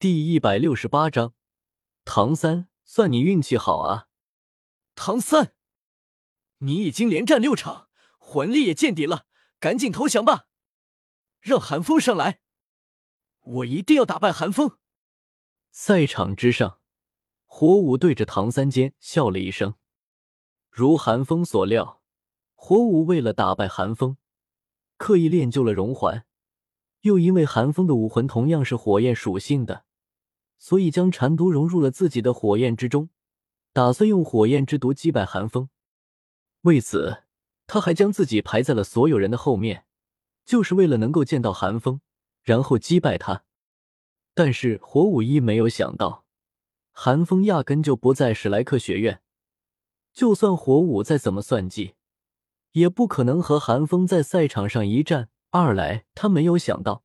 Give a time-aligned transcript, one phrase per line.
[0.00, 1.34] 第一百六十八章，
[2.04, 4.06] 唐三，算你运气好啊！
[4.94, 5.54] 唐三，
[6.58, 9.26] 你已经连战六场，魂力也见底了，
[9.58, 10.46] 赶紧投降吧！
[11.40, 12.38] 让寒风上来，
[13.40, 14.78] 我一定要打败寒风！
[15.72, 16.78] 赛场之上，
[17.44, 19.74] 火舞对着唐三尖笑了一声。
[20.70, 22.00] 如寒风所料，
[22.54, 24.16] 火舞为了打败寒风，
[24.96, 26.24] 刻意练就了熔环，
[27.00, 29.86] 又因为寒风的武魂同样是火焰属性的。
[30.58, 33.08] 所以将禅毒融入了自己的火焰之中，
[33.72, 35.70] 打算用火焰之毒击败寒风。
[36.62, 37.22] 为此，
[37.66, 39.84] 他还将自己排在了所有人的后面，
[40.44, 42.00] 就是为了能够见到寒风，
[42.42, 43.44] 然后击败他。
[44.34, 46.24] 但是火舞一没有想到，
[46.92, 49.22] 寒风压根就不在史莱克学院。
[50.12, 51.94] 就算火舞再怎么算计，
[52.72, 55.30] 也不可能和寒风在赛场上一战。
[55.50, 57.04] 二来，他没有想到。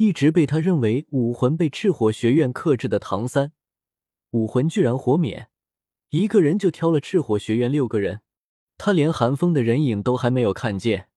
[0.00, 3.52] 一直被他认为武魂被赤火学院克制的唐三，
[4.30, 5.50] 武魂居然火免，
[6.08, 8.22] 一个人就挑了赤火学院六个人，
[8.78, 11.10] 他连寒风的人影都还没有看见，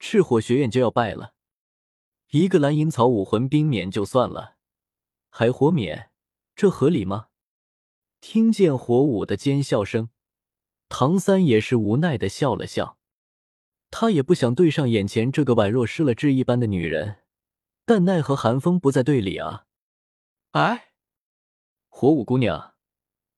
[0.00, 1.34] 赤火学院就要败了。
[2.32, 4.56] 一个蓝银草武魂冰免就算了，
[5.30, 6.10] 还火免，
[6.56, 7.28] 这合理吗？
[8.20, 10.08] 听见火舞的尖笑声，
[10.88, 12.98] 唐三也是无奈的笑了笑，
[13.92, 17.18] 他也不想对上眼前这个宛若失了智一般的女人。
[17.86, 19.66] 但奈何寒风不在队里啊！
[20.52, 20.92] 哎，
[21.88, 22.74] 火舞姑娘，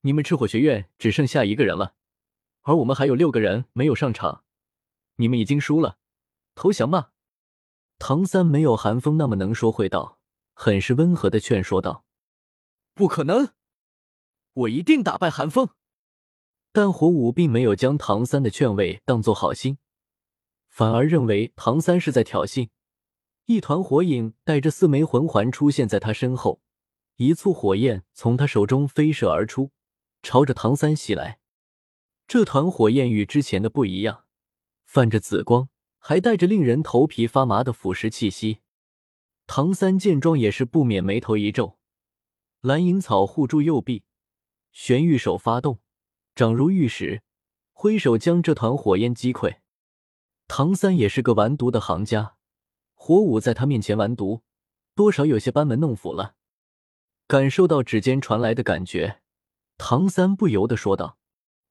[0.02, 1.96] 你们赤火学院只剩下一个人了，
[2.62, 4.44] 而我们还有六个人没有上场，
[5.16, 5.98] 你们已经输了，
[6.54, 7.12] 投降吧。
[7.98, 10.20] 唐三没有寒风那么能说会道，
[10.54, 12.04] 很是温和的劝说道
[12.94, 13.52] ：“不可能，
[14.52, 15.70] 我一定打败寒风。”
[16.70, 19.78] 但火舞并没有将唐三的劝慰当做好心，
[20.68, 22.68] 反而认为唐三是在挑衅。
[23.46, 26.60] 一团火影带着四枚魂环出现在他身后，
[27.14, 29.70] 一簇火焰从他手中飞射而出，
[30.20, 31.38] 朝着唐三袭来。
[32.26, 34.24] 这团火焰与之前的不一样，
[34.84, 35.68] 泛着紫光，
[35.98, 38.58] 还带着令人头皮发麻的腐蚀气息。
[39.46, 41.78] 唐三见状也是不免眉头一皱，
[42.62, 44.02] 蓝银草护住右臂，
[44.72, 45.78] 玄玉手发动，
[46.34, 47.22] 掌如玉石，
[47.72, 49.58] 挥手将这团火焰击溃。
[50.48, 52.35] 唐三也是个完毒的行家。
[53.06, 54.42] 火舞在他面前完毒，
[54.96, 56.34] 多少有些班门弄斧了。
[57.28, 59.22] 感受到指尖传来的感觉，
[59.78, 61.16] 唐三不由得说道：“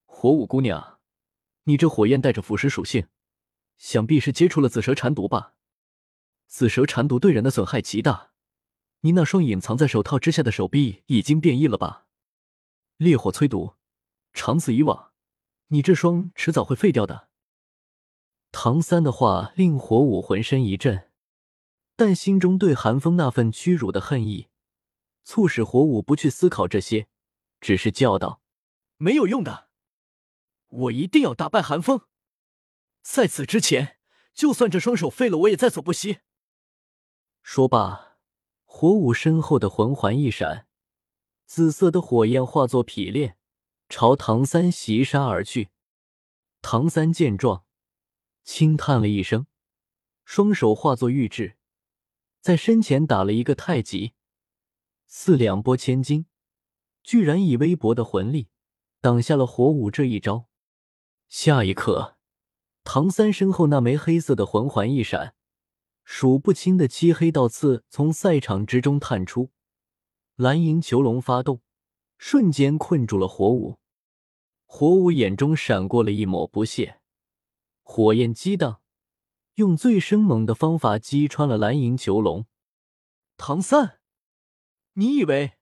[0.07, 1.01] 火舞姑娘，
[1.63, 3.07] 你这火焰带着腐蚀属性，
[3.77, 5.55] 想必是接触了紫蛇缠毒吧？
[6.47, 8.31] 紫蛇缠毒对人的损害极大，
[9.01, 12.05] 你那双隐藏在手套之下的手臂已经变异了吧？
[12.95, 13.73] 烈火催毒，
[14.31, 15.11] 长此以往，
[15.67, 17.27] 你这双迟早会废掉的。”
[18.53, 21.09] 唐三的话令火舞浑身一震。
[21.95, 24.49] 但心中对寒风那份屈辱的恨意，
[25.23, 27.07] 促使火舞不去思考这些，
[27.61, 28.41] 只是叫道
[28.97, 29.69] ：“没有用的，
[30.67, 32.01] 我一定要打败寒风。
[33.01, 33.97] 在此之前，
[34.33, 36.19] 就算这双手废了，我也在所不惜。”
[37.41, 38.17] 说罢，
[38.65, 40.67] 火舞身后的魂环一闪，
[41.45, 43.37] 紫色的火焰化作匹练，
[43.87, 45.69] 朝唐三袭杀而去。
[46.61, 47.63] 唐三见状，
[48.43, 49.45] 轻叹了一声，
[50.25, 51.57] 双手化作玉质。
[52.45, 54.13] 在身前打了一个太极，
[55.07, 56.27] 四两拨千斤，
[57.01, 58.49] 居然以微薄的魂力
[59.01, 60.45] 挡下了火舞这一招。
[61.27, 62.17] 下一刻，
[62.83, 65.33] 唐三身后那枚黑色的魂环一闪，
[66.03, 69.49] 数不清的漆黑道刺从赛场之中探出，
[70.35, 71.63] 蓝银囚笼发动，
[72.19, 73.79] 瞬间困住了火舞。
[74.67, 76.99] 火舞眼中闪过了一抹不屑，
[77.81, 78.81] 火焰激荡。
[79.55, 82.45] 用最生猛的方法击穿了蓝银囚笼，
[83.37, 84.01] 唐三，
[84.93, 85.53] 你以为？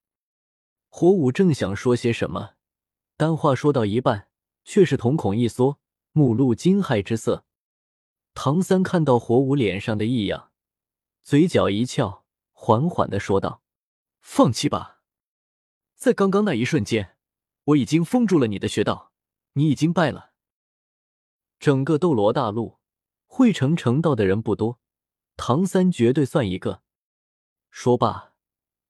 [0.89, 2.55] 火舞正想说些什么，
[3.17, 4.29] 但话说到一半，
[4.63, 5.79] 却是瞳孔一缩，
[6.11, 7.45] 目露惊骇之色。
[8.33, 10.51] 唐三看到火舞脸上的异样，
[11.21, 13.61] 嘴角一翘，缓缓的说道
[14.21, 15.01] ：“放弃吧，
[15.95, 17.15] 在刚刚那一瞬间，
[17.65, 19.11] 我已经封住了你的穴道，
[19.53, 20.31] 你已经败了。
[21.59, 22.79] 整个斗罗大陆。”
[23.35, 24.79] 会成成道的人不多，
[25.37, 26.83] 唐三绝对算一个。
[27.71, 28.35] 说罢，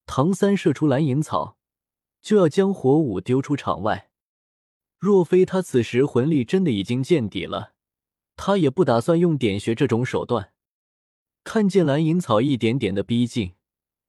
[0.06, 1.58] 唐三射出蓝银草，
[2.22, 4.12] 就要将火舞丢出场外。
[4.98, 7.76] 若非他此时魂力真的已经见底了，
[8.36, 10.52] 他也不打算用点穴这种手段。
[11.46, 13.56] 看见蓝银草一点点的逼近，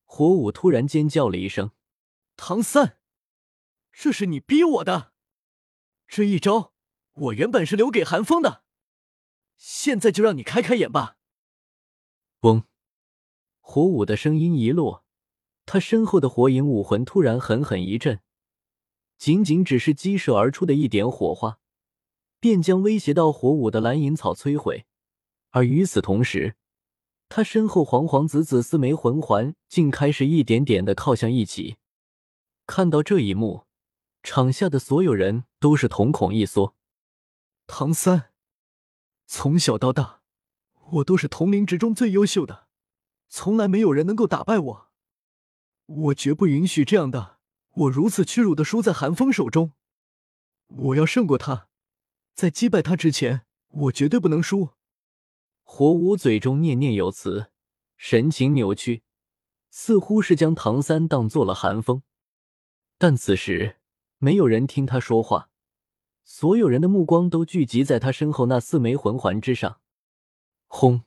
[0.02, 1.70] 火舞突然尖叫了一声
[2.36, 2.98] ：“唐三，
[3.92, 5.12] 这是你逼我的！
[6.08, 6.72] 这一招，
[7.12, 8.62] 我原本是留给寒风的。”
[9.56, 11.16] 现在就让你开开眼吧！
[12.40, 12.64] 嗡，
[13.60, 15.04] 火舞的声音一落，
[15.66, 18.20] 他身后的火影武魂突然狠狠一震，
[19.16, 21.58] 仅仅只是激射而出的一点火花，
[22.38, 24.86] 便将威胁到火舞的蓝银草摧毁。
[25.50, 26.56] 而与此同时，
[27.28, 31.76] 他身后黄黄紫紫四枚魂环竟开始一点点的靠向一起。
[32.66, 33.66] 看到这一幕，
[34.22, 36.74] 场下的所有人都是瞳孔一缩。
[37.66, 38.32] 唐三，
[39.26, 40.20] 从小到大，
[40.92, 42.68] 我都是同龄之中最优秀的，
[43.28, 44.90] 从来没有人能够打败我。
[45.86, 47.38] 我绝不允许这样的，
[47.72, 49.72] 我如此屈辱的输在寒风手中。
[50.68, 51.68] 我要胜过他，
[52.34, 54.70] 在击败他之前，我绝对不能输。
[55.62, 57.50] 火舞嘴中念念有词，
[57.96, 59.02] 神情扭曲，
[59.70, 62.02] 似乎是将唐三当做了寒风。
[62.98, 63.78] 但此时
[64.18, 65.50] 没有人听他说话，
[66.24, 69.80] 所有人的目光都聚集在他身后那四枚魂环之上。
[70.66, 71.02] 轰！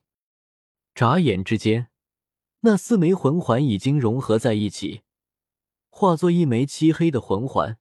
[0.94, 1.90] 眨眼之间。
[2.62, 5.02] 那四枚魂环已经融合在一起，
[5.90, 7.78] 化作一枚漆黑的魂环，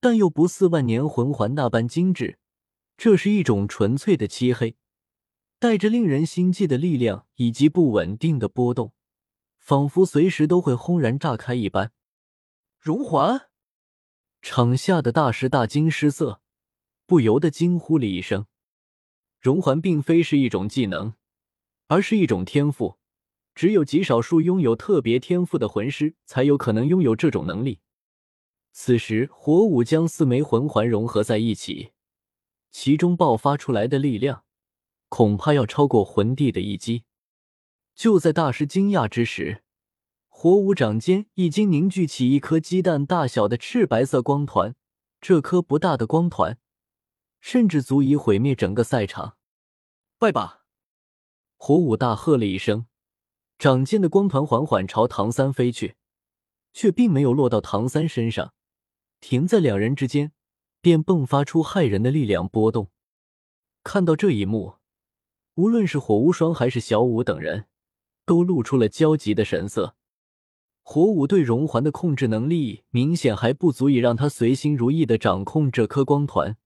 [0.00, 2.38] 但又不似万年魂环那般精致。
[2.96, 4.76] 这是一种纯粹的漆黑，
[5.58, 8.92] 带着令人心悸的力量以及不稳定的波动，
[9.58, 11.92] 仿佛随时都会轰然炸开一般。
[12.80, 13.48] 融环，
[14.48, 16.40] 场下的大师大惊失色，
[17.04, 18.46] 不由得惊呼了一声
[19.42, 21.14] ：“融环并非是一种技能，
[21.88, 22.96] 而是一种天赋。”
[23.56, 27.80] 只有极少数拥有特别天赋的魂师才有可能拥有这种能力。
[28.70, 31.90] 此时，火舞将四枚魂环融合在一起，
[32.70, 34.44] 其中爆发出来的力量，
[35.08, 37.02] 恐怕要超过魂帝的一击。
[37.96, 39.64] 就在大师惊讶之时，
[40.46, 44.76] 火舞掌间已经凝聚起一颗鸡蛋大小的赤白色光团。
[45.20, 46.60] 这颗不大的光团，
[47.40, 49.38] 甚至足以毁灭整个赛场。
[50.20, 50.62] 拜吧！
[51.56, 52.86] 火舞大喝了一声。
[53.58, 55.96] 掌间的光团缓缓朝唐三飞去，
[56.72, 58.54] 却并没有落到唐三身上，
[59.18, 60.30] 停在两人之间，
[60.80, 62.92] 便迸发出骇人的力量波动。
[63.82, 64.76] 看到这一幕，
[65.56, 67.66] 无论是火无双还是小舞等人，
[68.24, 69.95] 都露出了焦急的神色。
[70.88, 76.56] 火舞对融环的控制能力明显还不足以让他随心如意的掌控这颗光团，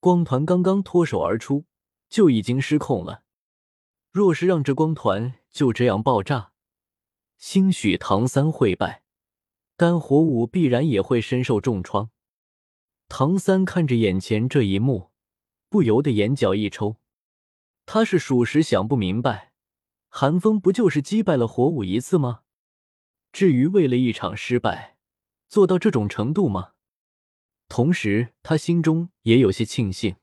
[0.00, 1.64] 光团刚刚脱手而出，
[2.08, 3.22] 就已经失控了。
[4.10, 6.50] 若是让这光团就这样爆炸，
[7.38, 9.04] 兴许唐三会败，
[9.76, 12.10] 但火舞必然也会身受重创。
[13.08, 15.12] 唐三看着眼前这一幕，
[15.70, 16.96] 不由得眼角一抽。
[17.86, 19.52] 他是属实想不明白，
[20.08, 22.40] 寒风不就是击败了火舞一次吗？
[23.36, 24.96] 至于为了一场失败
[25.46, 26.72] 做到这种程度吗？
[27.68, 30.16] 同时，他心中也有些庆幸。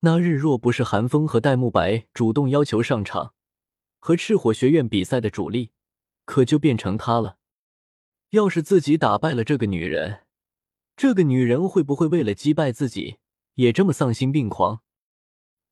[0.00, 3.34] 那日若不是韩风和戴沐白主动要求上场
[3.98, 5.72] 和赤火学院比赛的主力，
[6.24, 7.36] 可就变成他了。
[8.30, 10.22] 要是自己打败了这个女人，
[10.96, 13.18] 这个女人会不会为了击败自己
[13.56, 14.80] 也这么丧心病狂？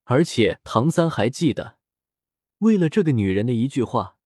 [0.04, 1.78] 而且唐三还记得，
[2.58, 4.19] 为了这个女人的一句话，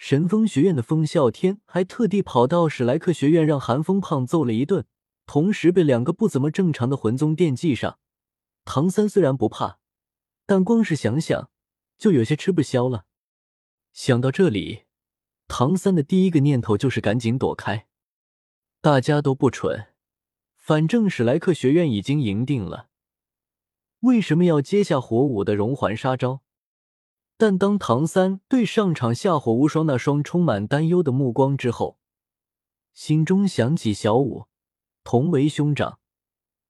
[0.00, 4.86] 神风学院的风啸天还特地跑到史莱克学院让寒风胖揍了一顿，
[5.26, 7.98] 同时被两个不怎么正常的魂宗惦记上。
[8.64, 9.78] 唐三虽然不怕，
[10.46, 11.50] 但光是想想
[11.98, 13.04] 就有些吃不消了。
[13.92, 14.84] 想到这里，
[15.46, 17.86] 唐三的第一个念头就是赶紧躲开。
[18.80, 19.88] 大家都不蠢，
[20.56, 22.88] 反正史莱克学院已经赢定了，
[24.00, 26.40] 为什么要接下火舞的融环杀招？
[27.40, 31.98] 但当唐三对上场下火无双那双充满担忧的目光之后，
[32.92, 34.44] 心中想起小舞
[35.04, 36.00] 同为兄长，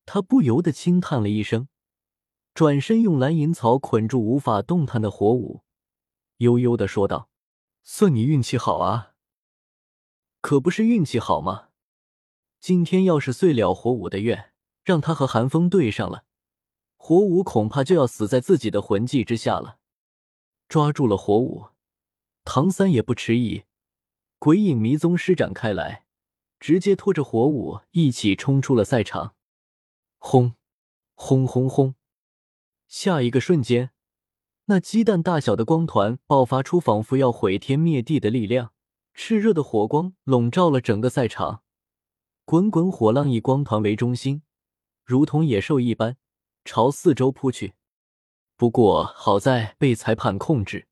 [0.06, 1.66] 他不由得轻叹了一声。
[2.54, 5.64] 转身用蓝银草捆住无法动弹的火舞，
[6.36, 7.28] 悠悠的说道
[7.82, 9.14] ：“算你运气好啊，
[10.40, 11.70] 可不是运气好吗？
[12.60, 14.52] 今天要是遂了火舞的愿，
[14.84, 16.22] 让他和寒风对上了，
[16.96, 19.78] 火舞恐怕就要死在自己的魂技之下了。”
[20.70, 21.70] 抓住了火舞，
[22.44, 23.64] 唐三也不迟疑，
[24.38, 26.04] 鬼影迷踪施展开来，
[26.60, 29.34] 直接拖着火舞一起冲出了赛场。
[30.18, 30.54] 轰，
[31.16, 31.96] 轰轰轰！
[32.86, 33.90] 下一个瞬间，
[34.66, 38.72] 那鸡蛋大小的光团爆发出仿佛要毁天灭地的力量，
[39.12, 41.64] 炽热的火光笼罩了整个赛场，
[42.44, 44.44] 滚滚火浪以光团为中心，
[45.04, 46.16] 如同野兽一般
[46.64, 47.74] 朝四周扑去。
[48.60, 50.86] 不过好在被裁判控制，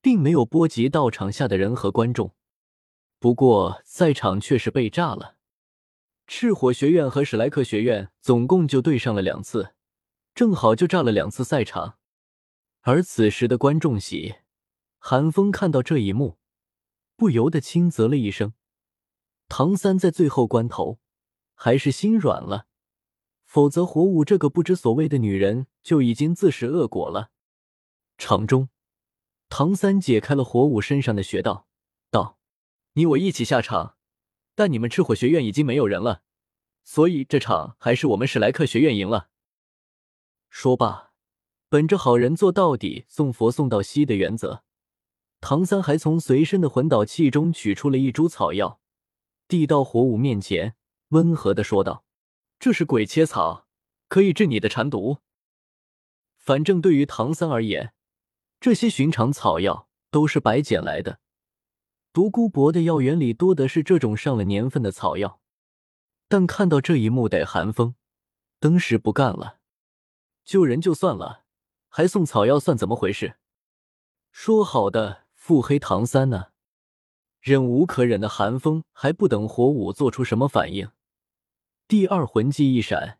[0.00, 2.32] 并没有波及到场下的人和观众。
[3.18, 5.34] 不过赛场却是被炸了，
[6.28, 9.74] 赤火学院和史莱克学院总共就对上了两次。
[10.32, 11.98] 正好就炸了两次赛场，
[12.82, 14.36] 而此时的观众席，
[15.00, 16.38] 韩风看到这一幕，
[17.16, 18.52] 不由得轻啧了一声。
[19.48, 21.00] 唐三在最后关头
[21.56, 22.68] 还是心软了，
[23.52, 27.32] 否则火舞这个不知所谓的女人就已经自食恶果了。
[28.16, 28.70] 场中，
[29.50, 31.66] 唐三解开了火舞身上的穴道，
[32.10, 32.38] 道
[32.96, 33.96] ：“你我一起下场，
[34.54, 36.22] 但你们赤火学院已经没有人了，
[36.82, 39.28] 所以这场还是我们史莱克学院赢了。”
[40.48, 41.12] 说罢，
[41.68, 44.64] 本着好人做到底、送佛送到西的原则。
[45.42, 48.80] 唐三还从随身的魂导器中取出了一株草药，
[49.46, 50.74] 递到火舞面前，
[51.08, 52.06] 温和的说道
[52.62, 53.66] ：“这是鬼切草，
[54.06, 55.18] 可以治你的馋毒。”
[56.38, 57.92] 反正对于唐三而言，
[58.60, 61.18] 这些寻常草药都是白捡来的。
[62.12, 65.40] 独孤博的药园里多的是这种上了年份的草药，
[66.28, 67.96] 但看到这一幕，得寒风
[68.60, 69.58] 登时不干了
[70.46, 71.42] ：“救人就算了，
[71.88, 73.38] 还送草药，算怎么回事？
[74.30, 76.52] 说好的。”腹黑唐三呢？
[77.40, 80.88] 忍无可忍的寒风还不等火舞做出什么反应，
[81.92, 83.18] 第二魂技一闪，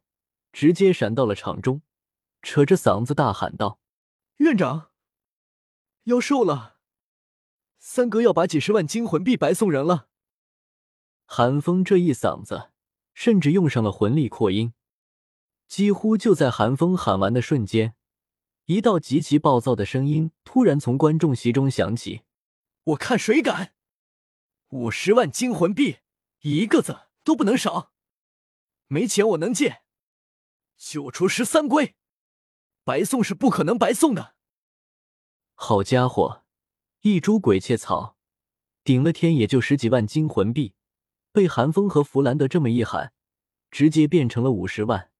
[0.51, 1.83] 直接闪到了场中，
[2.41, 3.79] 扯着嗓子大喊道
[4.41, 4.93] ：“院长，
[6.05, 6.79] 妖兽了！
[7.77, 10.09] 三哥要把几十万金魂币白送人了！”
[11.29, 12.71] 寒风这一嗓子，
[13.13, 14.73] 甚至用上了魂力扩音，
[15.69, 17.95] 几乎就在寒风喊完的瞬间。
[18.65, 22.23] 一道极其暴躁的声音突然从观众席中响起
[22.85, 23.75] ：“我看谁敢！
[24.71, 25.99] 五十万金魂币，
[26.41, 27.92] 一个子都不能少！
[28.93, 29.81] 没钱我能借。
[30.77, 31.97] 九出十三归，
[32.85, 34.35] 白送是不可能白送的。”
[35.57, 36.45] 好家伙，
[37.01, 38.19] 一株鬼切草，
[38.85, 40.75] 顶了天也就十几万金魂币，
[41.33, 43.15] 被韩风和弗兰德这么一喊，
[43.71, 45.11] 直接变成了五十万。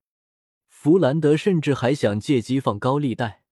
[0.67, 3.42] 弗兰德甚至还想借机放高利贷，